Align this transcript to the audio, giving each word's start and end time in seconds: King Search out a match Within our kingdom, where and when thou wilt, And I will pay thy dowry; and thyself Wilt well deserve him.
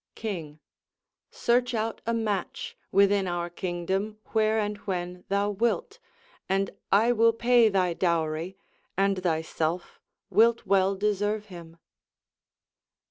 King 0.15 0.59
Search 1.29 1.75
out 1.75 2.01
a 2.07 2.13
match 2.15 2.75
Within 2.91 3.27
our 3.27 3.51
kingdom, 3.51 4.17
where 4.31 4.57
and 4.57 4.77
when 4.77 5.25
thou 5.29 5.51
wilt, 5.51 5.99
And 6.49 6.71
I 6.91 7.11
will 7.11 7.33
pay 7.33 7.69
thy 7.69 7.93
dowry; 7.93 8.57
and 8.97 9.19
thyself 9.21 9.99
Wilt 10.31 10.65
well 10.65 10.95
deserve 10.95 11.45
him. 11.53 11.77